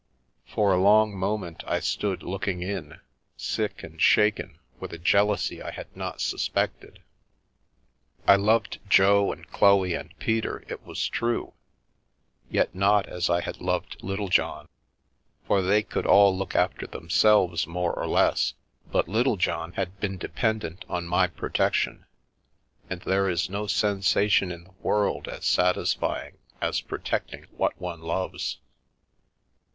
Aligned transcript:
For 0.47 0.73
a 0.73 0.81
long 0.81 1.15
moment 1.15 1.63
I 1.67 1.79
stood 1.79 2.23
looking 2.23 2.63
in, 2.63 2.99
sick 3.37 3.83
and 3.83 4.01
shaken 4.01 4.57
with 4.79 4.93
a 4.93 4.97
jealousy 4.97 5.61
I 5.61 5.69
had 5.69 5.95
not 5.95 6.21
suspected. 6.21 7.03
I 8.25 8.35
loved 8.35 8.79
Jo 8.89 9.31
and 9.31 9.47
Chloe 9.51 9.93
and 9.93 10.17
Peter, 10.17 10.63
it 10.67 10.83
was 10.83 11.07
true, 11.07 11.53
yet 12.49 12.73
not 12.73 13.05
as 13.07 13.29
I 13.29 13.41
had 13.41 13.61
loved 13.61 14.01
Littlejohn. 14.01 14.67
For 15.45 15.61
they 15.61 15.83
could 15.83 16.07
all 16.07 16.35
look 16.35 16.55
after 16.55 16.87
them 16.87 17.11
selves, 17.11 17.67
more 17.67 17.93
or 17.93 18.07
less, 18.07 18.55
but 18.91 19.07
Littlejohn 19.07 19.73
had 19.73 19.99
been 19.99 20.17
dependent 20.17 20.83
on 20.89 21.05
my 21.05 21.27
protection, 21.27 22.07
and 22.89 23.01
there 23.01 23.29
is 23.29 23.51
no 23.51 23.67
sensation 23.67 24.51
in 24.51 24.63
the 24.63 24.73
world 24.81 25.27
as 25.27 25.45
satisfying 25.45 26.39
as 26.59 26.81
protecting 26.81 27.43
what 27.55 27.79
one 27.79 28.01
loves. 28.01 28.57